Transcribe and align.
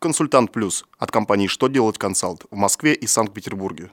Консультант 0.00 0.52
Плюс 0.52 0.84
от 0.96 1.10
компании 1.10 1.48
«Что 1.48 1.66
делать 1.66 1.98
консалт» 1.98 2.44
в 2.52 2.54
Москве 2.54 2.94
и 2.94 3.08
Санкт-Петербурге. 3.08 3.90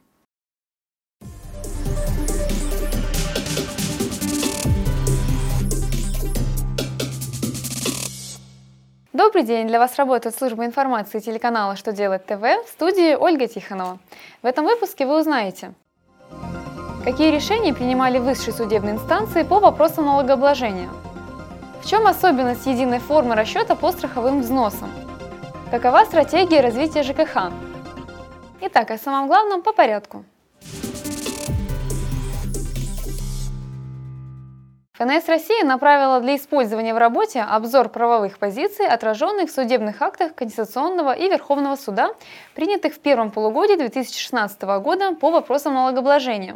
Добрый 9.13 9.41
день! 9.41 9.67
Для 9.67 9.79
вас 9.79 9.97
работает 9.97 10.35
служба 10.35 10.65
информации 10.65 11.19
телеканала 11.19 11.75
«Что 11.75 11.91
делать 11.91 12.23
ТВ» 12.27 12.39
в 12.39 12.69
студии 12.69 13.15
Ольга 13.15 13.47
Тихонова. 13.47 13.97
В 14.43 14.45
этом 14.45 14.65
выпуске 14.65 15.07
вы 15.07 15.19
узнаете, 15.19 15.73
какие 17.03 17.31
решения 17.31 17.73
принимали 17.73 18.19
высшие 18.19 18.53
судебные 18.53 18.93
инстанции 18.93 19.41
по 19.41 19.59
вопросам 19.59 20.05
налогообложения, 20.05 20.91
в 21.81 21.89
чем 21.89 22.05
особенность 22.05 22.67
единой 22.67 22.99
формы 22.99 23.33
расчета 23.33 23.73
по 23.73 23.91
страховым 23.91 24.41
взносам, 24.41 24.91
какова 25.71 26.05
стратегия 26.05 26.61
развития 26.61 27.03
ЖКХ. 27.03 27.51
Итак, 28.61 28.91
о 28.91 28.97
самом 28.97 29.27
главном 29.27 29.61
по 29.61 29.73
порядку. 29.73 30.23
ФНС 34.97 35.27
России 35.27 35.61
направила 35.61 36.21
для 36.21 36.37
использования 36.37 36.93
в 36.93 36.97
работе 36.97 37.41
обзор 37.41 37.89
правовых 37.89 38.39
позиций, 38.39 38.87
отраженных 38.87 39.49
в 39.49 39.53
судебных 39.53 40.01
актах 40.01 40.33
Конституционного 40.33 41.11
и 41.11 41.27
Верховного 41.27 41.75
суда, 41.75 42.11
принятых 42.53 42.93
в 42.93 42.99
первом 42.99 43.29
полугодии 43.29 43.75
2016 43.75 44.61
года 44.79 45.13
по 45.13 45.31
вопросам 45.31 45.73
налогообложения. 45.73 46.55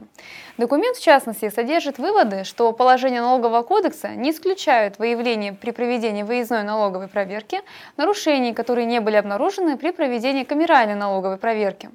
Документ, 0.58 0.96
в 0.96 1.04
частности, 1.04 1.50
содержит 1.50 1.98
выводы, 1.98 2.46
что 2.46 2.72
положения 2.72 3.22
налогового 3.22 3.62
кодекса 3.62 4.10
не 4.10 4.32
исключают 4.32 5.00
выявление 5.00 5.52
при 5.52 5.72
проведении 5.72 6.24
выездной 6.24 6.64
налоговой 6.64 7.10
проверки 7.10 7.62
нарушений, 7.98 8.54
которые 8.54 8.86
не 8.86 9.02
были 9.02 9.18
обнаружены 9.18 9.76
при 9.76 9.92
проведении 9.92 10.46
камеральной 10.46 10.96
налоговой 10.96 11.38
проверки. 11.38 11.90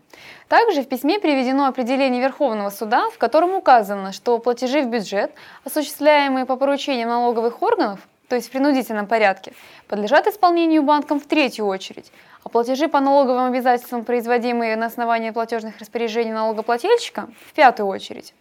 Также 0.49 0.83
в 0.83 0.89
письме 0.89 1.19
приведено 1.19 1.67
определение 1.67 2.21
Верховного 2.23 2.71
суда, 2.71 3.09
в 3.11 3.19
котором 3.19 3.55
указано, 3.55 4.13
что 4.13 4.39
платежи 4.39 4.83
в 4.83 4.89
бюджет, 4.89 5.33
осуществляемые 5.65 6.45
по 6.45 6.57
поручениям 6.57 7.09
налоговых 7.09 7.63
органов, 7.63 8.01
то 8.29 8.37
есть 8.37 8.49
в 8.49 8.51
принудительном 8.51 9.07
порядке, 9.07 9.53
подлежат 9.89 10.27
исполнению 10.27 10.83
банком 10.83 11.21
в 11.21 11.27
третью 11.27 11.67
очередь, 11.67 12.13
а 12.43 12.49
платежи 12.49 12.89
по 12.89 13.01
налоговым 13.01 13.53
обязательствам, 13.53 14.05
производимые 14.05 14.77
на 14.77 14.87
основании 14.87 15.31
платежных 15.31 15.79
распоряжений 15.79 16.33
налогоплательщика, 16.33 17.29
в 17.49 17.53
пятую 17.55 17.89
очередь. 17.89 18.35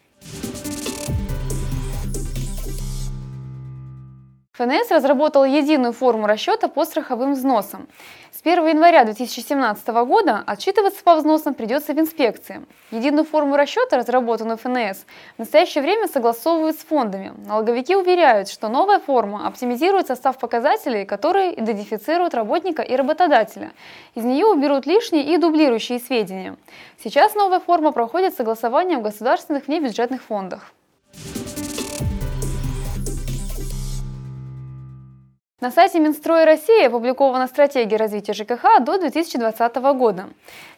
ФНС 4.56 4.92
разработал 4.92 5.46
единую 5.46 5.94
форму 5.94 6.28
расчета 6.28 6.68
по 6.68 6.86
страховым 6.86 7.34
взносам. 7.34 7.88
С 8.32 8.40
1 8.40 8.68
января 8.68 9.04
2017 9.04 9.88
года 10.06 10.44
отчитываться 10.45 11.04
по 11.04 11.16
взносам 11.16 11.56
придется 11.56 11.94
в 11.94 12.00
инспекции. 12.00 12.64
Единую 12.92 13.26
форму 13.26 13.56
расчета, 13.56 13.98
разработанную 13.98 14.58
ФНС, 14.58 15.06
в 15.38 15.40
настоящее 15.40 15.82
время 15.82 16.08
согласовывают 16.08 16.76
с 16.76 16.84
фондами. 16.84 17.34
Налоговики 17.48 17.95
уверяют, 17.95 18.48
что 18.48 18.70
новая 18.70 19.00
форма 19.00 19.48
оптимизирует 19.48 20.06
состав 20.06 20.38
показателей, 20.38 21.06
которые 21.06 21.60
идентифицируют 21.60 22.36
работника 22.36 22.84
и 22.84 22.95
работодателя. 22.95 23.72
Из 24.14 24.23
нее 24.23 24.45
уберут 24.45 24.86
лишние 24.86 25.34
и 25.34 25.38
дублирующие 25.38 25.98
сведения. 25.98 26.58
Сейчас 27.04 27.34
новая 27.34 27.60
форма 27.60 27.92
проходит 27.92 28.36
согласование 28.36 29.00
в 29.00 29.02
государственных 29.02 29.66
внебюджетных 29.66 30.22
фондах. 30.22 30.73
На 35.64 35.72
сайте 35.72 35.97
Минстроя 36.02 36.45
России 36.45 36.86
опубликована 36.86 37.47
стратегия 37.47 37.95
развития 37.95 38.33
ЖКХ 38.33 38.81
до 38.81 39.00
2020 39.00 39.75
года. 39.95 40.25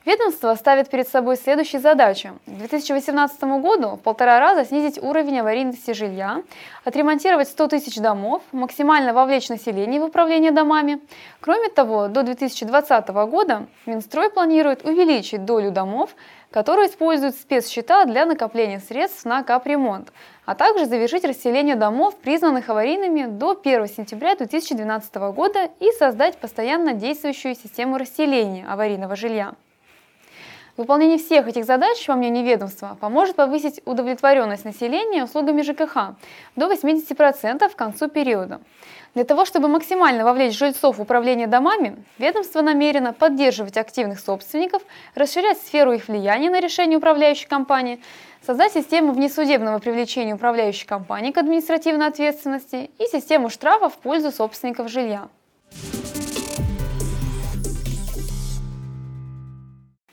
Ведомство 0.05 0.53
ставит 0.53 0.92
перед 0.92 1.08
собой 1.08 1.38
следующие 1.38 1.81
задачи. 1.81 2.31
К 2.45 2.52
2018 2.52 3.42
году 3.64 3.95
в 3.95 4.02
полтора 4.02 4.39
раза 4.39 4.64
снизить 4.64 5.02
уровень 5.02 5.39
аварийности 5.39 5.89
жилья, 5.93 6.43
отремонтировать 6.83 7.48
100 7.48 7.67
тысяч 7.70 7.95
домов, 7.95 8.43
максимально 8.52 9.11
вовлечь 9.11 9.49
население 9.49 9.99
в 9.99 10.04
управление 10.04 10.52
домами. 10.52 10.99
Кроме 11.39 11.70
того, 11.70 12.08
до 12.08 12.21
2020 12.21 13.08
года 13.08 13.65
Минстрой 13.87 14.30
планирует 14.30 14.86
увеличить 14.86 15.45
долю 15.45 15.71
домов, 15.71 16.11
которые 16.52 16.89
используют 16.89 17.36
спецсчета 17.36 18.05
для 18.05 18.27
накопления 18.27 18.80
средств 18.80 19.26
на 19.26 19.42
капремонт, 19.42 20.14
а 20.45 20.56
также 20.56 20.86
завершить 20.86 21.26
расселение 21.26 21.76
домов, 21.76 22.16
признанных 22.16 22.70
аварийными 22.70 23.26
до 23.26 23.60
1 23.60 23.88
сентября 23.88 24.36
2012 24.36 25.16
года 25.33 25.70
и 25.80 25.92
создать 25.92 26.38
постоянно 26.38 26.94
действующую 26.94 27.56
систему 27.56 27.98
расселения 27.98 28.66
аварийного 28.67 29.16
жилья. 29.16 29.54
Выполнение 30.77 31.17
всех 31.17 31.47
этих 31.47 31.63
задач, 31.63 32.05
по 32.05 32.15
мнению 32.15 32.43
ведомства, 32.43 32.97
поможет 32.99 33.37
повысить 33.37 33.81
удовлетворенность 33.86 34.65
населения 34.65 35.23
услугами 35.23 35.61
ЖКХ 35.61 36.15
до 36.58 36.69
80% 36.69 37.69
к 37.69 37.75
концу 37.77 38.09
периода. 38.09 38.59
Для 39.13 39.23
того, 39.23 39.45
чтобы 39.45 39.69
максимально 39.69 40.25
вовлечь 40.25 40.58
жильцов 40.58 40.97
в 40.97 41.02
управление 41.02 41.47
домами, 41.47 42.03
ведомство 42.17 42.61
намерено 42.61 43.13
поддерживать 43.13 43.77
активных 43.77 44.19
собственников, 44.19 44.81
расширять 45.15 45.59
сферу 45.59 45.93
их 45.93 46.09
влияния 46.09 46.49
на 46.49 46.59
решение 46.59 46.97
управляющей 46.97 47.47
компании, 47.47 48.02
создать 48.45 48.73
систему 48.73 49.13
внесудебного 49.13 49.80
привлечения 49.80 50.36
управляющей 50.36 50.86
компании 50.86 51.31
к 51.31 51.37
административной 51.37 52.07
ответственности 52.07 52.92
и 52.99 53.05
систему 53.05 53.49
штрафов 53.49 53.93
в 53.93 53.99
пользу 53.99 54.30
собственников 54.30 54.89
жилья. 54.89 55.30